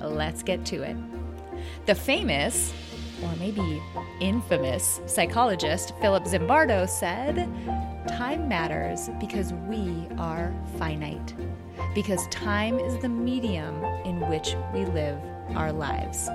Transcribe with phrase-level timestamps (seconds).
[0.00, 0.96] Let's get to it.
[1.86, 2.72] The famous
[3.22, 3.82] or maybe
[4.20, 7.36] infamous psychologist Philip Zimbardo said,
[8.08, 11.34] Time matters because we are finite,
[11.94, 15.18] because time is the medium in which we live
[15.54, 16.28] our lives.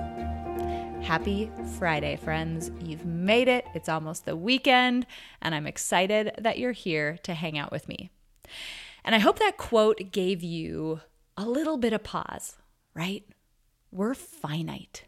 [1.02, 2.70] Happy Friday, friends.
[2.80, 3.64] You've made it.
[3.74, 5.06] It's almost the weekend,
[5.40, 8.10] and I'm excited that you're here to hang out with me.
[9.04, 11.00] And I hope that quote gave you
[11.36, 12.56] a little bit of pause,
[12.94, 13.24] right?
[13.90, 15.04] We're finite.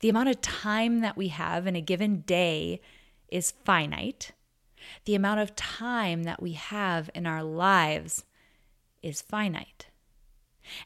[0.00, 2.80] The amount of time that we have in a given day
[3.28, 4.32] is finite.
[5.04, 8.24] The amount of time that we have in our lives
[9.02, 9.86] is finite.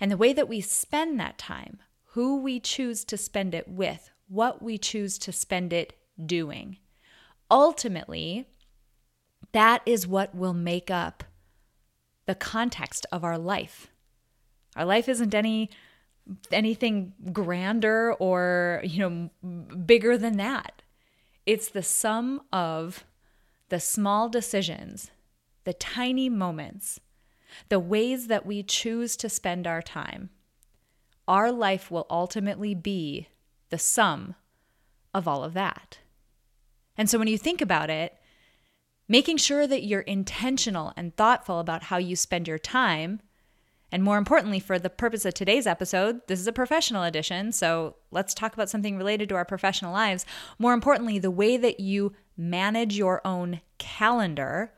[0.01, 1.79] And the way that we spend that time,
[2.13, 5.95] who we choose to spend it with, what we choose to spend it
[6.25, 6.79] doing,
[7.51, 8.47] ultimately,
[9.53, 11.25] that is what will make up
[12.27, 13.89] the context of our life.
[14.77, 15.71] Our life isn't any
[16.51, 19.31] anything grander or, you know,
[19.87, 20.83] bigger than that.
[21.47, 23.05] It's the sum of
[23.69, 25.11] the small decisions,
[25.65, 27.01] the tiny moments,
[27.69, 30.31] the ways that we choose to spend our time.
[31.27, 33.29] Our life will ultimately be
[33.71, 34.35] the sum
[35.15, 35.99] of all of that.
[36.97, 38.15] And so when you think about it,
[39.09, 43.21] making sure that you're intentional and thoughtful about how you spend your time
[43.91, 47.53] and more importantly, for the purpose of today's episode, this is a professional edition.
[47.53, 50.27] So let's talk about something related to our professional lives.
[50.59, 54.73] More importantly, the way that you manage your own calendar,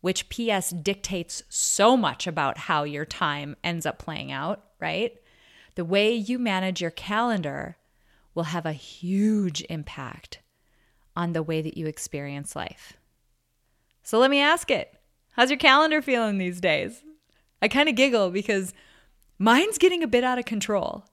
[0.00, 5.12] which PS dictates so much about how your time ends up playing out, right?
[5.74, 7.76] The way you manage your calendar
[8.34, 10.38] will have a huge impact
[11.14, 12.96] on the way that you experience life.
[14.02, 14.94] So let me ask it
[15.32, 17.02] How's your calendar feeling these days?
[17.60, 18.72] I kind of giggle because
[19.38, 21.04] mine's getting a bit out of control.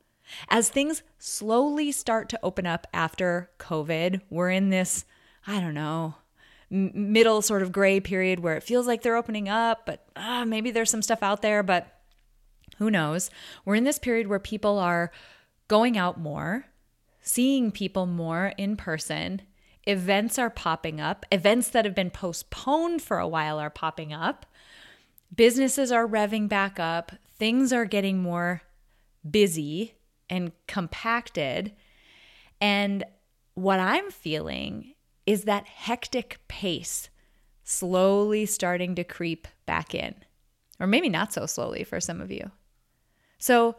[0.50, 5.05] As things slowly start to open up after COVID, we're in this,
[5.45, 6.16] I don't know,
[6.69, 10.72] middle sort of gray period where it feels like they're opening up, but uh, maybe
[10.72, 12.01] there's some stuff out there, but
[12.78, 13.29] who knows?
[13.63, 15.11] We're in this period where people are
[15.67, 16.66] going out more,
[17.22, 19.41] seeing people more in person.
[19.88, 21.25] Events are popping up.
[21.31, 24.45] Events that have been postponed for a while are popping up
[25.34, 28.62] businesses are revving back up, things are getting more
[29.30, 29.96] busy
[30.30, 31.74] and compacted.
[32.62, 33.03] And
[33.53, 34.94] what I'm feeling
[35.25, 37.09] is that hectic pace
[37.64, 40.16] slowly starting to creep back in,
[40.80, 42.52] or maybe not so slowly for some of you.
[43.40, 43.75] So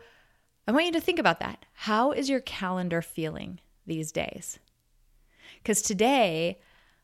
[0.67, 1.65] I want you to think about that.
[1.73, 4.59] How is your calendar feeling these days?
[5.63, 6.59] Because today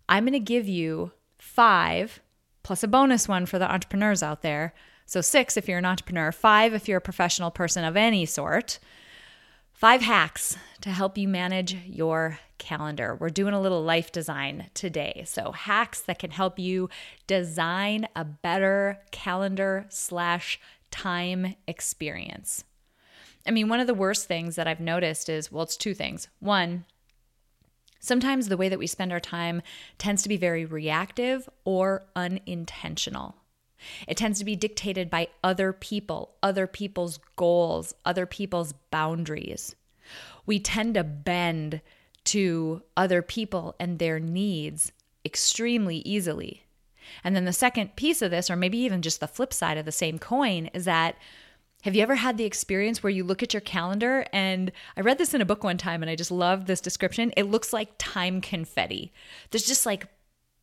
[0.09, 2.21] I'm going to give you five
[2.63, 4.75] plus a bonus one for the entrepreneurs out there.
[5.07, 8.79] So, six if you're an entrepreneur, five if you're a professional person of any sort.
[9.73, 13.17] Five hacks to help you manage your calendar.
[13.17, 15.25] We're doing a little life design today.
[15.27, 16.89] So, hacks that can help you
[17.27, 22.65] design a better calendar slash time experience.
[23.47, 26.29] I mean, one of the worst things that I've noticed is well, it's two things.
[26.39, 26.85] One,
[28.03, 29.63] Sometimes the way that we spend our time
[29.97, 33.37] tends to be very reactive or unintentional.
[34.09, 39.77] It tends to be dictated by other people, other people's goals, other people's boundaries.
[40.47, 41.81] We tend to bend
[42.25, 44.91] to other people and their needs
[45.25, 46.65] extremely easily.
[47.23, 49.85] And then the second piece of this, or maybe even just the flip side of
[49.85, 51.17] the same coin, is that
[51.83, 55.19] have you ever had the experience where you look at your calendar and I read
[55.19, 57.33] this in a book one time and I just love this description.
[57.37, 59.13] It looks like time confetti.
[59.51, 60.07] There's just like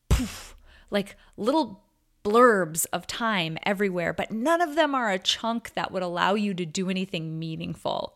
[0.08, 0.56] poof,
[0.90, 1.84] like little
[2.24, 6.54] blurbs of time everywhere, but none of them are a chunk that would allow you
[6.54, 8.16] to do anything meaningful.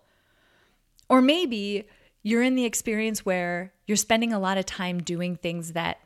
[1.09, 1.87] Or maybe
[2.21, 5.99] you're in the experience where you're spending a lot of time doing things that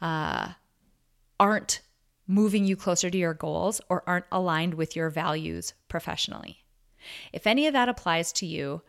[0.00, 0.50] uh,
[1.40, 1.80] aren't
[2.26, 6.64] moving you closer to your goals or aren't aligned with your values professionally.
[7.32, 8.82] If any of that applies to you,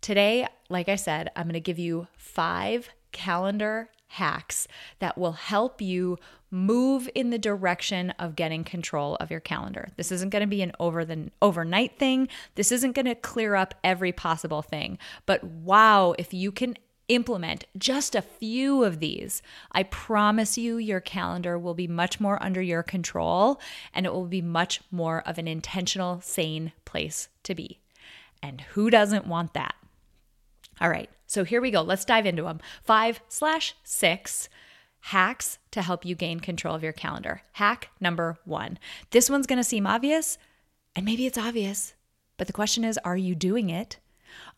[0.00, 5.80] today, like I said, I'm going to give you five calendar hacks that will help
[5.80, 6.18] you
[6.50, 9.88] move in the direction of getting control of your calendar.
[9.96, 12.28] This isn't going to be an over the overnight thing.
[12.54, 14.98] This isn't going to clear up every possible thing.
[15.26, 16.76] But wow, if you can
[17.08, 19.42] implement just a few of these,
[19.72, 23.60] I promise you your calendar will be much more under your control
[23.92, 27.80] and it will be much more of an intentional, sane place to be.
[28.42, 29.74] And who doesn't want that?
[30.80, 31.82] All right, so here we go.
[31.82, 32.60] Let's dive into them.
[32.82, 34.48] Five slash six
[35.00, 37.42] hacks to help you gain control of your calendar.
[37.52, 38.78] Hack number one.
[39.10, 40.38] This one's going to seem obvious,
[40.96, 41.94] and maybe it's obvious,
[42.36, 43.98] but the question is are you doing it?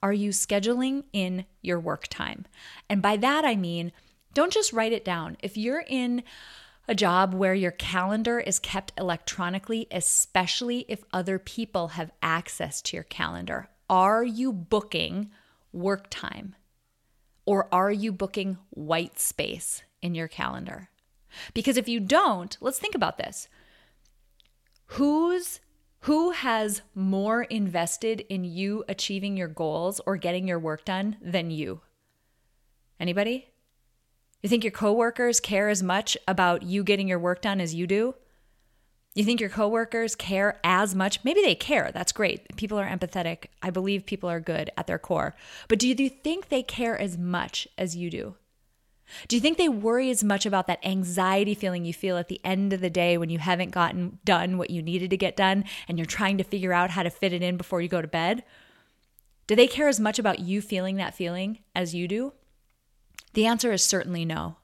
[0.02, 2.46] Are you scheduling in your work time?
[2.88, 3.92] And by that, I mean,
[4.34, 5.36] don't just write it down.
[5.42, 6.22] If you're in
[6.88, 12.96] a job where your calendar is kept electronically, especially if other people have access to
[12.96, 15.30] your calendar, are you booking
[15.72, 16.54] work time?
[17.44, 20.90] Or are you booking white space in your calendar?
[21.54, 23.48] Because if you don't, let's think about this.
[24.86, 25.60] Who's
[26.06, 31.50] who has more invested in you achieving your goals or getting your work done than
[31.50, 31.80] you?
[33.00, 33.48] Anybody?
[34.40, 37.88] You think your coworkers care as much about you getting your work done as you
[37.88, 38.14] do?
[39.16, 41.24] You think your coworkers care as much?
[41.24, 41.90] Maybe they care.
[41.92, 42.54] That's great.
[42.54, 43.46] People are empathetic.
[43.60, 45.34] I believe people are good at their core.
[45.66, 48.36] But do you think they care as much as you do?
[49.28, 52.40] Do you think they worry as much about that anxiety feeling you feel at the
[52.44, 55.64] end of the day when you haven't gotten done what you needed to get done
[55.88, 58.08] and you're trying to figure out how to fit it in before you go to
[58.08, 58.42] bed?
[59.46, 62.32] Do they care as much about you feeling that feeling as you do?
[63.34, 64.56] The answer is certainly no.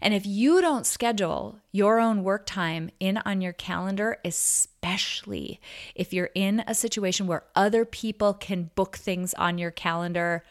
[0.00, 5.60] And if you don't schedule your own work time in on your calendar, especially
[5.94, 10.44] if you're in a situation where other people can book things on your calendar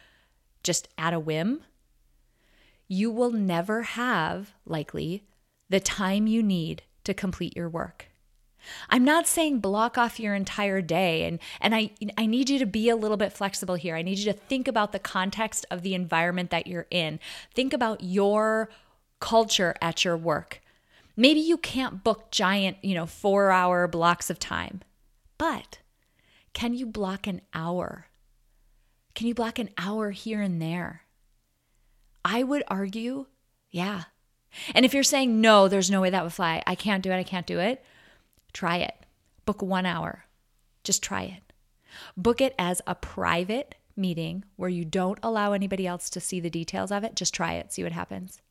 [0.64, 1.62] just at a whim,
[2.90, 5.24] you will never have, likely,
[5.70, 8.08] the time you need to complete your work.
[8.90, 12.66] I'm not saying block off your entire day and and I I need you to
[12.66, 13.96] be a little bit flexible here.
[13.96, 17.22] I need you to think about the context of the environment that you're in.
[17.54, 18.70] Think about your
[19.22, 20.62] culture at your work.
[21.16, 24.82] Maybe you can't book giant, you know, 4-hour blocks of time.
[25.38, 25.80] But
[26.54, 28.08] can you block an hour?
[29.16, 31.04] Can you block an hour here and there?
[32.40, 33.26] I would argue,
[33.70, 34.04] yeah.
[34.74, 37.18] And if you're saying, no, there's no way that would fly, I can't do it,
[37.18, 37.84] I can't do it,
[38.54, 38.96] try it.
[39.46, 40.24] Book one hour.
[40.86, 41.52] Just try it.
[42.16, 46.50] Book it as a private meeting where you don't allow anybody else to see the
[46.50, 47.18] details of it.
[47.18, 48.42] Just try it, see what happens.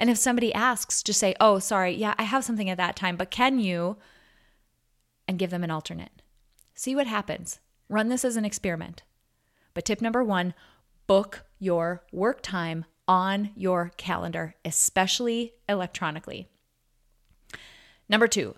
[0.00, 3.14] And if somebody asks, just say, oh, sorry, yeah, I have something at that time,
[3.14, 3.98] but can you?
[5.28, 6.22] And give them an alternate.
[6.74, 7.60] See what happens.
[7.88, 9.04] Run this as an experiment.
[9.74, 10.54] But tip number one
[11.06, 16.48] book your work time on your calendar, especially electronically.
[18.08, 18.54] Number two,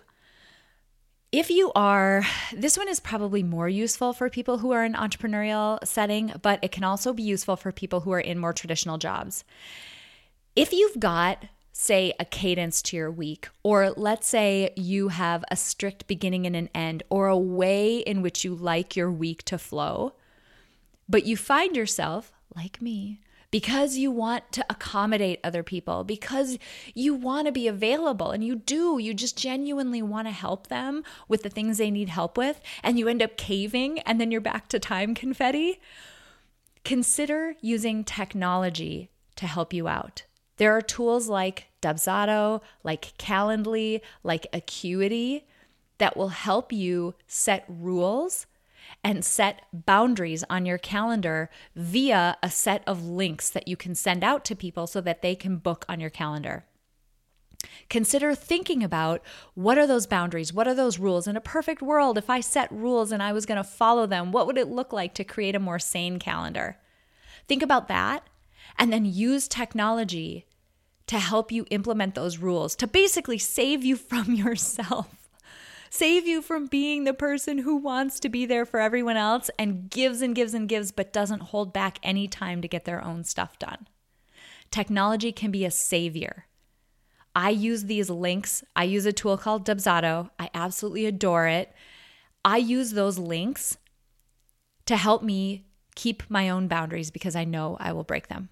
[1.31, 5.85] if you are, this one is probably more useful for people who are in entrepreneurial
[5.85, 9.43] setting, but it can also be useful for people who are in more traditional jobs.
[10.55, 15.55] If you've got, say, a cadence to your week, or let's say you have a
[15.55, 19.59] strict beginning and an end, or a way in which you like your week to
[19.59, 20.13] flow,
[21.07, 26.57] but you find yourself, like me, because you want to accommodate other people, because
[26.93, 31.03] you want to be available, and you do, you just genuinely want to help them
[31.27, 34.41] with the things they need help with, and you end up caving, and then you're
[34.41, 35.79] back to time confetti.
[36.83, 40.23] Consider using technology to help you out.
[40.57, 45.45] There are tools like Dubsado, like Calendly, like Acuity
[45.97, 48.45] that will help you set rules
[49.03, 54.23] and set boundaries on your calendar via a set of links that you can send
[54.23, 56.65] out to people so that they can book on your calendar.
[57.89, 59.21] Consider thinking about
[59.53, 60.53] what are those boundaries?
[60.53, 61.27] What are those rules?
[61.27, 64.31] In a perfect world, if I set rules and I was going to follow them,
[64.31, 66.77] what would it look like to create a more sane calendar?
[67.47, 68.27] Think about that
[68.77, 70.45] and then use technology
[71.07, 75.18] to help you implement those rules, to basically save you from yourself,
[75.89, 79.89] save you from being the person who wants to be there for everyone else and
[79.89, 83.23] gives and gives and gives, but doesn't hold back any time to get their own
[83.23, 83.87] stuff done.
[84.71, 86.45] Technology can be a savior.
[87.35, 88.63] I use these links.
[88.75, 90.29] I use a tool called Dubsado.
[90.39, 91.73] I absolutely adore it.
[92.43, 93.77] I use those links
[94.85, 95.65] to help me
[95.95, 98.49] keep my own boundaries because I know I will break them.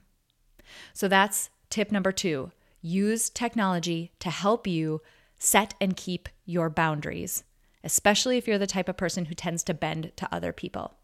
[0.94, 2.52] So that's Tip number two
[2.82, 5.02] use technology to help you
[5.38, 7.44] set and keep your boundaries,
[7.84, 10.96] especially if you're the type of person who tends to bend to other people.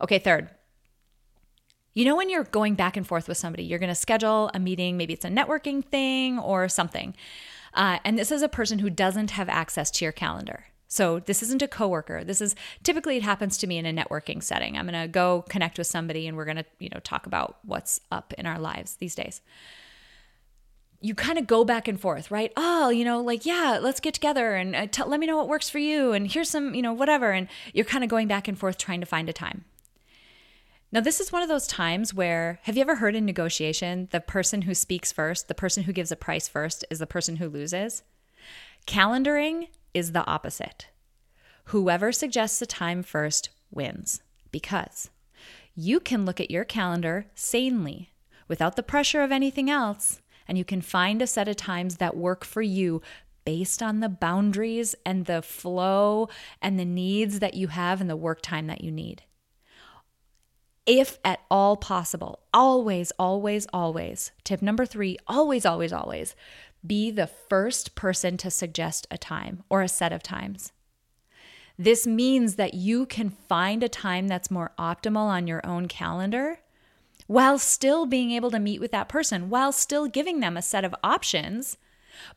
[0.00, 0.50] Okay, third,
[1.96, 4.58] You know, when you're going back and forth with somebody, you're going to schedule a
[4.58, 7.16] meeting, maybe it's a networking thing or something.
[7.72, 10.66] Uh, and this is a person who doesn't have access to your calendar.
[10.88, 12.22] So this isn't a coworker.
[12.22, 14.76] This is typically it happens to me in a networking setting.
[14.76, 17.58] I'm going to go connect with somebody and we're going to, you know, talk about
[17.64, 19.40] what's up in our lives these days.
[21.06, 22.52] You kind of go back and forth, right?
[22.56, 25.46] Oh, you know, like, yeah, let's get together and uh, t- let me know what
[25.46, 26.12] works for you.
[26.12, 27.30] And here's some, you know, whatever.
[27.30, 29.64] And you're kind of going back and forth trying to find a time.
[30.90, 34.20] Now, this is one of those times where, have you ever heard in negotiation, the
[34.20, 37.48] person who speaks first, the person who gives a price first, is the person who
[37.48, 38.02] loses?
[38.88, 40.88] Calendaring is the opposite.
[41.66, 45.10] Whoever suggests a time first wins because
[45.76, 48.10] you can look at your calendar sanely
[48.48, 52.16] without the pressure of anything else, and you can find a set of times that
[52.16, 53.02] work for you
[53.44, 56.28] based on the boundaries and the flow
[56.60, 59.22] and the needs that you have and the work time that you need
[60.86, 62.38] if at all possible.
[62.54, 64.30] Always, always, always.
[64.44, 66.34] Tip number three always, always, always
[66.86, 70.72] be the first person to suggest a time or a set of times.
[71.78, 76.60] This means that you can find a time that's more optimal on your own calendar
[77.26, 80.84] while still being able to meet with that person, while still giving them a set
[80.84, 81.76] of options,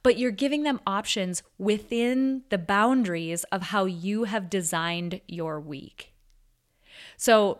[0.04, 6.14] but you're giving them options within the boundaries of how you have designed your week.
[7.18, 7.60] So,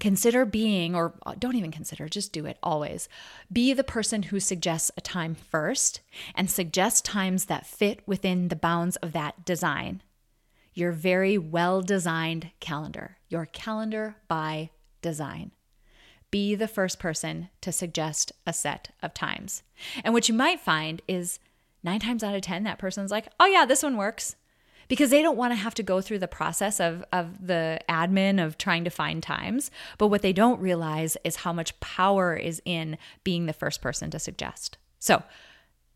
[0.00, 3.08] Consider being, or uh, don't even consider, just do it always.
[3.52, 6.00] Be the person who suggests a time first
[6.34, 10.02] and suggest times that fit within the bounds of that design.
[10.72, 14.70] Your very well designed calendar, your calendar by
[15.00, 15.52] design.
[16.34, 19.62] Be the first person to suggest a set of times.
[20.02, 21.38] And what you might find is
[21.84, 24.34] nine times out of 10, that person's like, oh, yeah, this one works
[24.88, 28.44] because they don't want to have to go through the process of, of the admin
[28.44, 29.70] of trying to find times.
[29.96, 34.10] But what they don't realize is how much power is in being the first person
[34.10, 34.76] to suggest.
[34.98, 35.22] So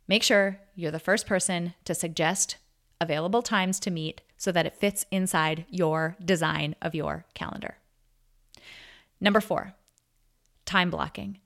[0.06, 2.58] make sure you're the first person to suggest
[3.00, 7.78] available times to meet so that it fits inside your design of your calendar.
[9.20, 9.74] Number four,
[10.68, 11.38] time blocking.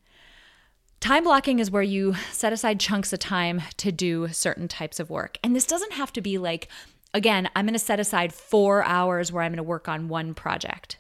[1.00, 5.11] Time blocking is where you set aside chunks of time to do certain types of
[5.11, 5.38] work.
[5.43, 6.69] And this doesn't have to be like
[7.14, 10.35] again, I'm going to set aside four hours where I'm going to work on one
[10.35, 10.99] project.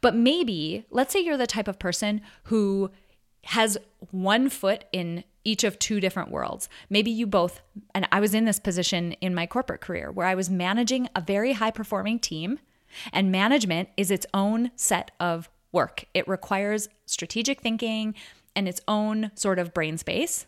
[0.00, 2.90] But maybe, let's say you're the type of person who
[3.44, 3.78] has
[4.10, 6.68] one foot in each of two different worlds.
[6.90, 7.60] Maybe you both,
[7.94, 11.20] and I was in this position in my corporate career where I was managing a
[11.20, 12.58] very high performing team,
[13.12, 16.04] and management is its own set of work.
[16.12, 18.14] It requires strategic thinking
[18.56, 20.46] and its own sort of brain space.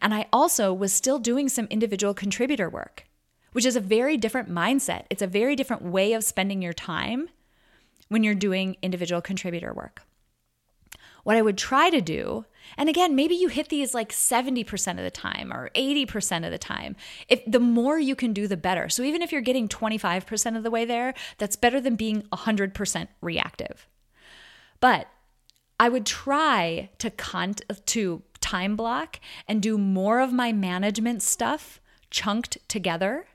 [0.00, 3.06] And I also was still doing some individual contributor work
[3.56, 5.04] which is a very different mindset.
[5.08, 7.30] It's a very different way of spending your time
[8.08, 10.02] when you're doing individual contributor work.
[11.24, 12.44] What I would try to do,
[12.76, 16.58] and again, maybe you hit these like 70% of the time or 80% of the
[16.58, 16.96] time.
[17.30, 18.90] If the more you can do the better.
[18.90, 23.08] So even if you're getting 25% of the way there, that's better than being 100%
[23.22, 23.88] reactive.
[24.80, 25.08] But
[25.78, 27.54] I would try to con-
[27.86, 31.80] to time block and do more of my management stuff
[32.10, 33.26] chunked together.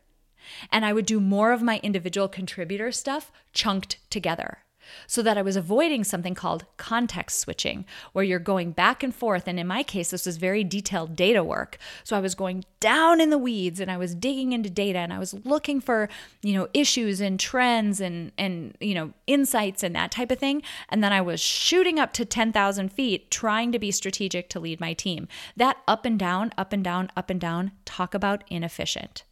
[0.71, 4.59] And I would do more of my individual contributor stuff chunked together
[5.07, 9.47] so that I was avoiding something called context switching, where you're going back and forth.
[9.47, 11.77] And in my case, this was very detailed data work.
[12.03, 15.13] So I was going down in the weeds and I was digging into data and
[15.13, 16.09] I was looking for,
[16.41, 20.63] you know, issues and trends and, and, you know, insights and that type of thing.
[20.89, 24.79] And then I was shooting up to 10,000 feet trying to be strategic to lead
[24.79, 25.27] my team.
[25.55, 29.23] That up and down, up and down, up and down, talk about inefficient.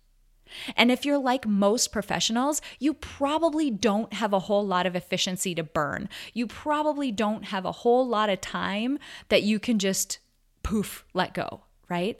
[0.75, 5.55] And if you're like most professionals, you probably don't have a whole lot of efficiency
[5.55, 6.09] to burn.
[6.33, 10.19] You probably don't have a whole lot of time that you can just
[10.63, 12.19] poof, let go, right?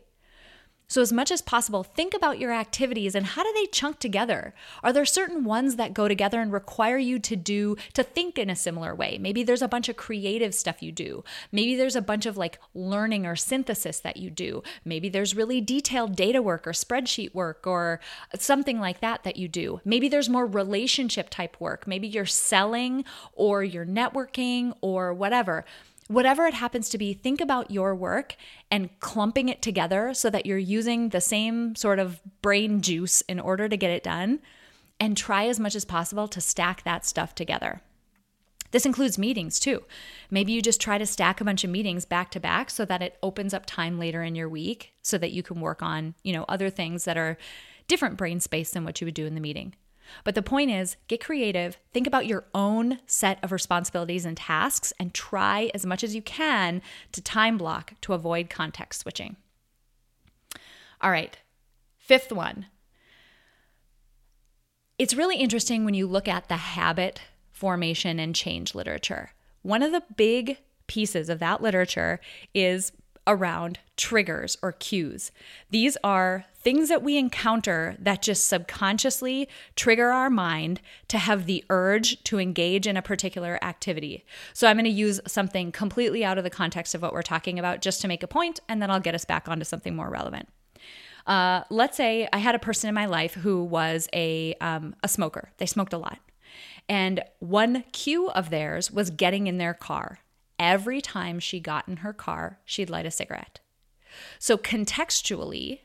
[0.89, 4.55] So, as much as possible, think about your activities and how do they chunk together?
[4.81, 8.49] Are there certain ones that go together and require you to do, to think in
[8.49, 9.19] a similar way?
[9.19, 11.23] Maybe there's a bunch of creative stuff you do.
[11.51, 14.63] Maybe there's a bunch of like learning or synthesis that you do.
[14.83, 17.99] Maybe there's really detailed data work or spreadsheet work or
[18.39, 19.81] something like that that you do.
[19.85, 21.85] Maybe there's more relationship type work.
[21.85, 25.65] Maybe you're selling or you're networking or whatever
[26.09, 28.35] whatever it happens to be, think about your work
[28.69, 33.39] and clumping it together so that you're using the same sort of brain juice in
[33.39, 34.39] order to get it done.
[34.99, 37.81] And try as much as possible to stack that stuff together.
[38.71, 39.83] This includes meetings too.
[40.29, 43.01] Maybe you just try to stack a bunch of meetings back to back so that
[43.01, 46.33] it opens up time later in your week so that you can work on, you
[46.33, 47.37] know, other things that are
[47.87, 49.73] different brain space than what you would do in the meeting.
[50.23, 54.93] But the point is, get creative, think about your own set of responsibilities and tasks,
[54.99, 59.35] and try as much as you can to time block to avoid context switching.
[61.01, 61.37] All right,
[61.97, 62.65] fifth one.
[64.97, 69.31] It's really interesting when you look at the habit formation and change literature.
[69.61, 72.19] One of the big pieces of that literature
[72.53, 72.91] is
[73.29, 75.31] around triggers or cues.
[75.69, 81.63] These are things that we encounter that just subconsciously trigger our mind to have the
[81.69, 84.25] urge to engage in a particular activity.
[84.53, 87.59] So I'm going to use something completely out of the context of what we're talking
[87.59, 90.09] about just to make a point, and then I'll get us back onto something more
[90.09, 90.49] relevant.
[91.27, 95.07] Uh, let's say I had a person in my life who was a um, a
[95.07, 95.51] smoker.
[95.57, 96.17] They smoked a lot,
[96.87, 100.19] and one cue of theirs was getting in their car
[100.59, 103.59] every time she got in her car, she'd light a cigarette.
[104.37, 105.79] So, contextually,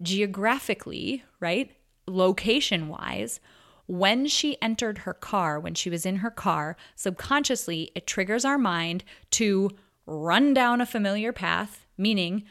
[0.00, 1.70] geographically, right,
[2.06, 3.40] location wise,
[3.86, 8.58] when she entered her car, when she was in her car, subconsciously, it triggers our
[8.58, 9.02] mind
[9.32, 9.70] to
[10.06, 12.44] run down a familiar path, meaning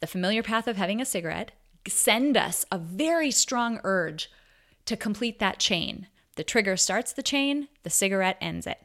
[0.00, 1.52] the familiar path of having a cigarette,
[1.88, 4.30] send us a very strong urge
[4.84, 6.06] to complete that chain.
[6.36, 8.78] The trigger starts the chain, the cigarette ends it.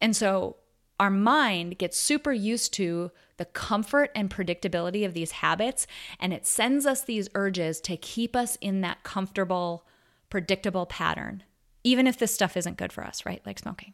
[0.00, 0.56] And so
[0.98, 5.86] our mind gets super used to the comfort and predictability of these habits,
[6.18, 9.86] and it sends us these urges to keep us in that comfortable,
[10.30, 11.42] predictable pattern,
[11.84, 13.42] even if this stuff isn't good for us, right?
[13.44, 13.92] Like smoking.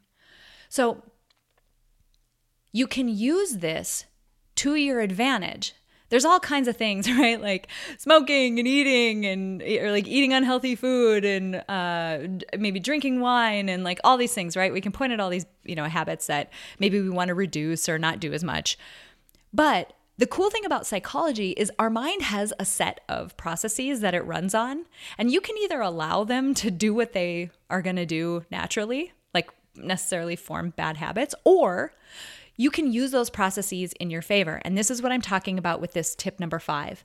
[0.69, 1.03] So
[2.73, 4.05] you can use this
[4.57, 5.75] to your advantage
[6.13, 7.41] there's all kinds of things, right?
[7.41, 12.19] Like smoking and eating and or like eating unhealthy food and uh,
[12.59, 14.73] maybe drinking wine and like all these things, right?
[14.73, 17.89] We can point at all these, you know, habits that maybe we want to reduce
[17.89, 18.79] or not do as much.
[19.55, 24.15] But the cool thing about psychology is our mind has a set of processes that
[24.15, 24.85] it runs on,
[25.17, 29.13] and you can either allow them to do what they are going to do naturally,
[29.33, 31.95] like necessarily form bad habits, or
[32.57, 34.61] you can use those processes in your favor.
[34.65, 37.05] And this is what I'm talking about with this tip number five.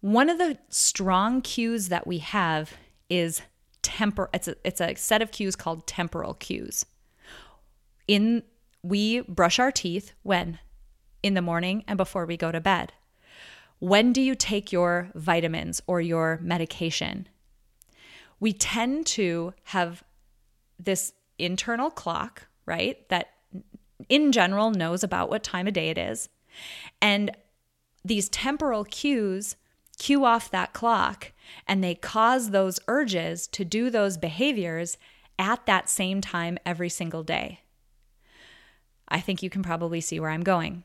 [0.00, 2.72] One of the strong cues that we have
[3.10, 3.42] is
[3.82, 6.84] temper it's a, it's a set of cues called temporal cues.
[8.06, 8.42] In
[8.82, 10.58] we brush our teeth when
[11.22, 12.92] in the morning and before we go to bed.
[13.80, 17.28] When do you take your vitamins or your medication?
[18.40, 20.02] We tend to have
[20.78, 23.08] this internal clock, right?
[23.08, 23.28] That
[24.08, 26.28] in general knows about what time of day it is.
[27.00, 27.30] And
[28.04, 29.56] these temporal cues
[29.98, 31.32] cue off that clock
[31.66, 34.96] and they cause those urges to do those behaviors
[35.38, 37.60] at that same time every single day.
[39.08, 40.84] I think you can probably see where I'm going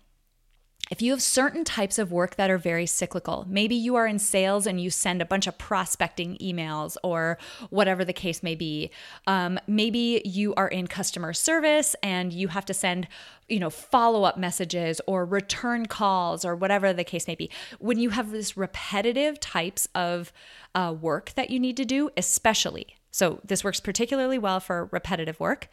[0.91, 4.19] if you have certain types of work that are very cyclical, maybe you are in
[4.19, 7.38] sales and you send a bunch of prospecting emails or
[7.69, 8.91] whatever the case may be.
[9.26, 13.08] Um, maybe you are in customer service and you have to send,
[13.48, 17.50] you know, follow up messages or return calls or whatever the case may be.
[17.80, 20.34] When you have this repetitive types of
[20.76, 25.39] uh, work that you need to do, especially, so this works particularly well for repetitive
[25.39, 25.69] work.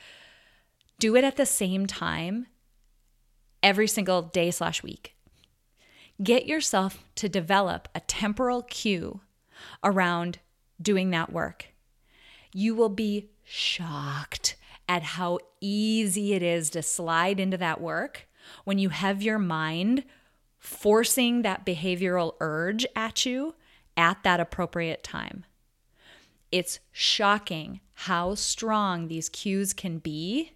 [1.00, 2.46] Do it at the same time
[3.62, 5.14] every single day slash week.
[6.22, 9.20] Get yourself to develop a temporal cue
[9.82, 10.38] around
[10.80, 11.66] doing that work.
[12.52, 14.56] You will be shocked
[14.88, 18.28] at how easy it is to slide into that work
[18.64, 20.04] when you have your mind
[20.58, 23.54] forcing that behavioral urge at you
[23.96, 25.44] at that appropriate time.
[26.52, 30.52] It's shocking how strong these cues can be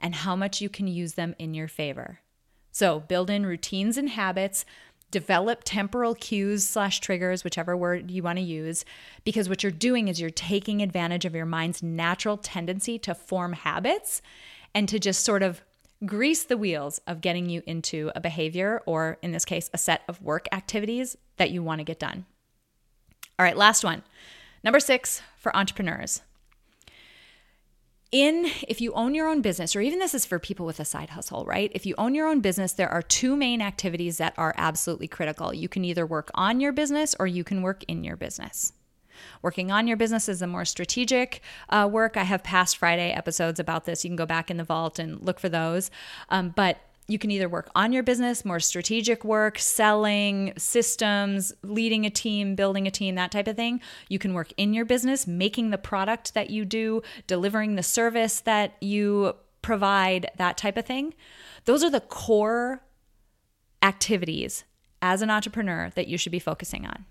[0.00, 2.20] and how much you can use them in your favor.
[2.76, 4.66] So build in routines and habits,
[5.10, 8.84] develop temporal cues slash triggers, whichever word you want to use,
[9.24, 13.54] because what you're doing is you're taking advantage of your mind's natural tendency to form
[13.54, 14.20] habits
[14.74, 15.62] and to just sort of
[16.04, 20.02] grease the wheels of getting you into a behavior or, in this case, a set
[20.06, 22.26] of work activities that you want to get done.
[23.38, 24.02] All right, last one.
[24.62, 26.20] Number six for entrepreneurs
[28.12, 30.84] in if you own your own business or even this is for people with a
[30.84, 31.70] side hustle right?
[31.74, 35.52] If you own your own business there are two main activities that are absolutely critical.
[35.52, 38.72] You can either work on your business or you can work in your business.
[39.42, 42.16] Working on your business is a more strategic uh, work.
[42.16, 44.04] I have past friday episodes about this.
[44.04, 45.90] You can go back in the vault and look for those.
[46.28, 52.04] Um, but you can either work on your business, more strategic work, selling, systems, leading
[52.04, 53.80] a team, building a team, that type of thing.
[54.08, 58.40] You can work in your business, making the product that you do, delivering the service
[58.40, 61.14] that you provide, that type of thing.
[61.64, 62.82] Those are the core
[63.82, 64.64] activities
[65.00, 67.04] as an entrepreneur that you should be focusing on.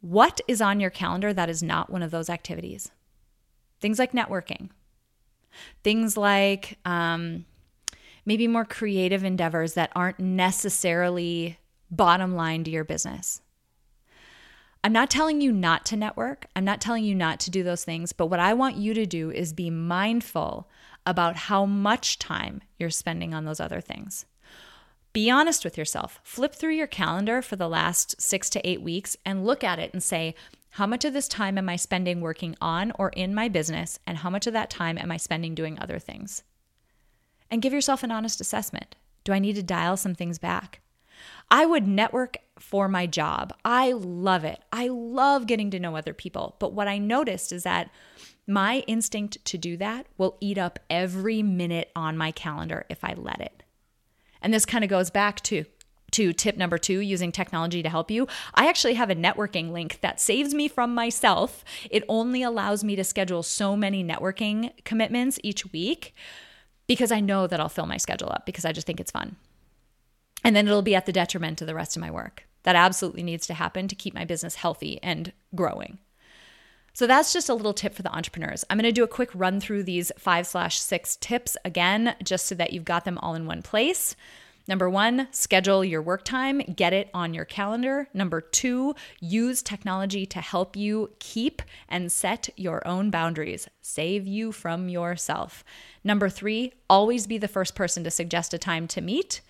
[0.00, 2.90] What is on your calendar that is not one of those activities?
[3.80, 4.70] Things like networking,
[5.84, 7.44] things like um,
[8.28, 11.58] maybe more creative endeavors that aren't necessarily
[11.90, 13.40] bottom line to your business.
[14.84, 16.44] I'm not telling you not to network.
[16.54, 18.12] I'm not telling you not to do those things.
[18.12, 20.68] But what I want you to do is be mindful
[21.06, 24.26] about how much time you're spending on those other things.
[25.14, 26.20] Be honest with yourself.
[26.22, 29.94] Flip through your calendar for the last six to eight weeks and look at it
[29.94, 30.34] and say,
[30.72, 33.98] how much of this time am I spending working on or in my business?
[34.06, 36.42] And how much of that time am I spending doing other things?
[37.50, 38.94] And give yourself an honest assessment.
[39.24, 40.80] Do I need to dial some things back?
[41.50, 43.54] I would network for my job.
[43.64, 44.60] I love it.
[44.72, 46.56] I love getting to know other people.
[46.58, 47.90] But what I noticed is that
[48.46, 53.14] my instinct to do that will eat up every minute on my calendar if I
[53.14, 53.62] let it.
[54.40, 55.64] And this kind of goes back to
[56.12, 58.26] to tip number 2 using technology to help you.
[58.54, 61.62] I actually have a networking link that saves me from myself.
[61.90, 66.14] It only allows me to schedule so many networking commitments each week
[66.88, 69.36] because I know that I'll fill my schedule up because I just think it's fun.
[70.42, 72.44] And then it'll be at the detriment of the rest of my work.
[72.64, 75.98] That absolutely needs to happen to keep my business healthy and growing.
[76.94, 78.64] So that's just a little tip for the entrepreneurs.
[78.68, 82.46] I'm going to do a quick run through these five slash six tips again, just
[82.46, 84.16] so that you've got them all in one place.
[84.68, 88.08] Number one, schedule your work time, get it on your calendar.
[88.12, 94.52] Number two, use technology to help you keep and set your own boundaries, save you
[94.52, 95.64] from yourself.
[96.04, 99.40] Number three, always be the first person to suggest a time to meet.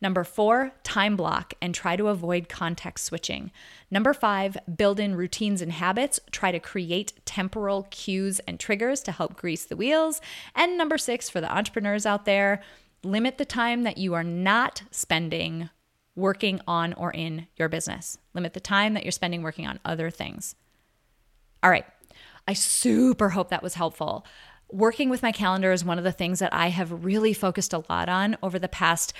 [0.00, 3.50] Number four, time block and try to avoid context switching.
[3.90, 6.20] Number five, build in routines and habits.
[6.30, 10.20] Try to create temporal cues and triggers to help grease the wheels.
[10.54, 12.62] And number six, for the entrepreneurs out there,
[13.02, 15.70] limit the time that you are not spending
[16.16, 18.18] working on or in your business.
[18.34, 20.54] Limit the time that you're spending working on other things.
[21.62, 21.86] All right.
[22.46, 24.26] I super hope that was helpful.
[24.70, 27.84] Working with my calendar is one of the things that I have really focused a
[27.88, 29.12] lot on over the past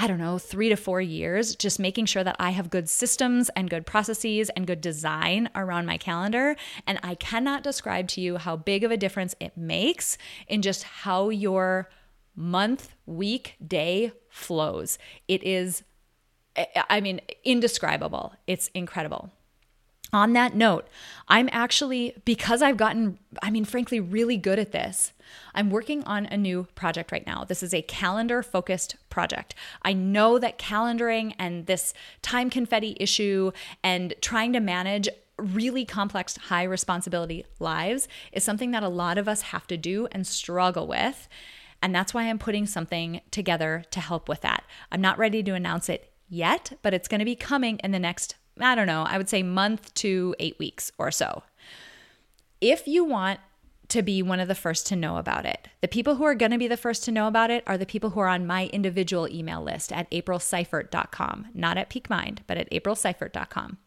[0.00, 3.50] I don't know, three to four years, just making sure that I have good systems
[3.56, 6.54] and good processes and good design around my calendar.
[6.86, 10.84] And I cannot describe to you how big of a difference it makes in just
[10.84, 11.90] how your
[12.38, 14.96] month, week, day flows.
[15.26, 15.82] It is,
[16.88, 18.34] I mean, indescribable.
[18.46, 19.30] It's incredible.
[20.12, 20.86] On that note,
[21.26, 25.12] I'm actually, because I've gotten, I mean, frankly, really good at this,
[25.54, 27.44] I'm working on a new project right now.
[27.44, 29.54] This is a calendar focused project.
[29.82, 33.50] I know that calendaring and this time confetti issue
[33.82, 39.28] and trying to manage really complex, high responsibility lives is something that a lot of
[39.28, 41.28] us have to do and struggle with.
[41.82, 44.64] And that's why I'm putting something together to help with that.
[44.90, 47.98] I'm not ready to announce it yet, but it's going to be coming in the
[47.98, 51.42] next I don't know, I would say month to eight weeks or so.
[52.60, 53.40] If you want
[53.88, 56.50] to be one of the first to know about it, the people who are going
[56.50, 58.66] to be the first to know about it are the people who are on my
[58.66, 63.78] individual email list at aprilseifert.com, not at PeakMind, but at aprilseifert.com.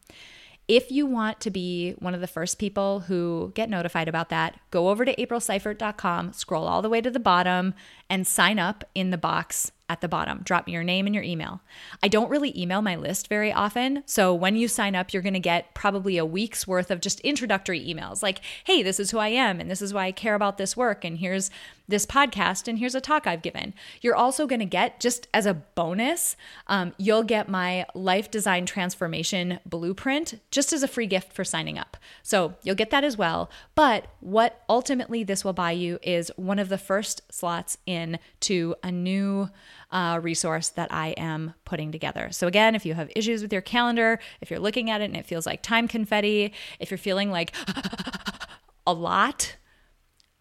[0.72, 4.58] If you want to be one of the first people who get notified about that,
[4.70, 7.74] go over to aprilseifert.com, scroll all the way to the bottom,
[8.08, 10.40] and sign up in the box at the bottom.
[10.42, 11.60] Drop me your name and your email.
[12.02, 14.02] I don't really email my list very often.
[14.06, 17.20] So when you sign up, you're going to get probably a week's worth of just
[17.20, 20.34] introductory emails like, hey, this is who I am, and this is why I care
[20.34, 21.50] about this work, and here's
[21.88, 23.74] this podcast, and here's a talk I've given.
[24.00, 28.66] You're also going to get, just as a bonus, um, you'll get my life design
[28.66, 31.96] transformation blueprint just as a free gift for signing up.
[32.22, 33.50] So you'll get that as well.
[33.74, 38.74] But what ultimately this will buy you is one of the first slots in to
[38.82, 39.50] a new
[39.92, 42.28] uh, resource that I am putting together.
[42.32, 45.16] So, again, if you have issues with your calendar, if you're looking at it and
[45.16, 47.54] it feels like time confetti, if you're feeling like
[48.86, 49.56] a lot,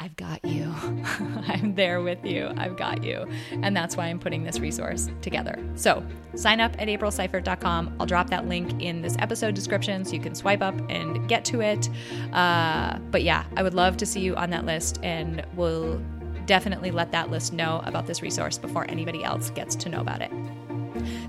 [0.01, 0.73] I've got you.
[1.47, 2.51] I'm there with you.
[2.57, 3.27] I've got you.
[3.61, 5.63] And that's why I'm putting this resource together.
[5.75, 7.97] So sign up at aprilseifert.com.
[7.99, 11.45] I'll drop that link in this episode description so you can swipe up and get
[11.45, 11.87] to it.
[12.33, 16.01] Uh, but yeah, I would love to see you on that list and we'll
[16.47, 20.23] definitely let that list know about this resource before anybody else gets to know about
[20.23, 20.31] it.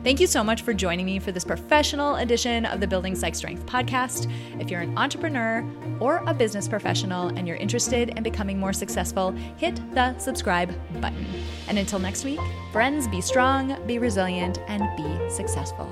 [0.04, 3.34] Thank you so much for joining me for this professional edition of the Building Psych
[3.34, 4.30] Strength podcast.
[4.60, 5.64] If you're an entrepreneur
[6.00, 11.26] or a business professional and you're interested in becoming more successful, hit the subscribe button.
[11.68, 12.40] And until next week,
[12.72, 15.88] friends, be strong, be resilient, and be successful.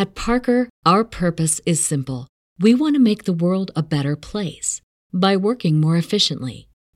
[0.00, 2.26] At Parker, our purpose is simple.
[2.58, 4.80] We want to make the world a better place
[5.12, 6.68] by working more efficiently,